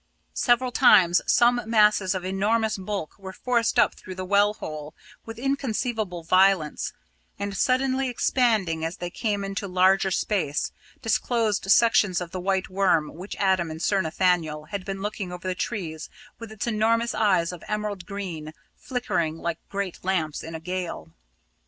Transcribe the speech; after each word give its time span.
Several 0.33 0.71
times 0.71 1.21
some 1.27 1.61
masses 1.67 2.15
of 2.15 2.25
enormous 2.25 2.75
bulk 2.75 3.19
were 3.19 3.31
forced 3.31 3.77
up 3.77 3.93
through 3.93 4.15
the 4.15 4.25
well 4.25 4.55
hole 4.55 4.95
with 5.27 5.37
inconceivable 5.37 6.23
violence, 6.23 6.91
and, 7.37 7.55
suddenly 7.55 8.09
expanding 8.09 8.83
as 8.83 8.97
they 8.97 9.11
came 9.11 9.43
into 9.43 9.67
larger 9.67 10.09
space, 10.09 10.71
disclosed 11.03 11.69
sections 11.69 12.19
of 12.19 12.31
the 12.31 12.39
White 12.39 12.67
Worm 12.67 13.09
which 13.13 13.35
Adam 13.35 13.69
and 13.69 13.79
Sir 13.83 14.01
Nathaniel 14.01 14.65
had 14.65 14.87
seen 14.87 15.03
looking 15.03 15.31
over 15.31 15.47
the 15.47 15.53
trees 15.53 16.09
with 16.39 16.51
its 16.51 16.65
enormous 16.65 17.13
eyes 17.13 17.51
of 17.51 17.63
emerald 17.67 18.07
green 18.07 18.55
flickering 18.75 19.37
like 19.37 19.59
great 19.69 20.03
lamps 20.03 20.41
in 20.41 20.55
a 20.55 20.59
gale. 20.59 21.11